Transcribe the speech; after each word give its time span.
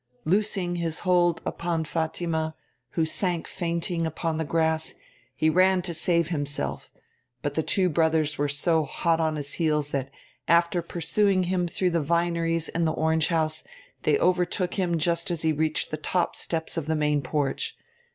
Loosing 0.25 0.77
his 0.77 1.01
hold 1.05 1.41
upon 1.45 1.85
Fatima, 1.85 2.55
who 2.93 3.05
sank 3.05 3.45
fainting 3.47 4.07
upon 4.07 4.37
the 4.37 4.43
grass, 4.43 4.95
he 5.35 5.47
ran 5.47 5.83
to 5.83 5.93
save 5.93 6.29
himself, 6.29 6.89
but 7.43 7.53
the 7.53 7.61
two 7.61 7.87
brothers 7.87 8.35
were 8.35 8.47
so 8.49 8.83
hot 8.83 9.19
on 9.19 9.35
his 9.35 9.53
heels 9.53 9.91
that, 9.91 10.09
after 10.47 10.81
pursuing 10.81 11.43
him 11.43 11.67
through 11.67 11.91
the 11.91 12.01
vineries 12.01 12.67
and 12.67 12.87
the 12.87 12.93
orange 12.93 13.27
house, 13.27 13.63
they 14.01 14.17
overtook 14.17 14.73
him 14.73 14.97
just 14.97 15.29
as 15.29 15.43
he 15.43 15.53
reached 15.53 15.91
the 15.91 16.27
steps 16.33 16.77
of 16.77 16.87
the 16.87 16.95
main 16.95 17.21
porch. 17.21 17.75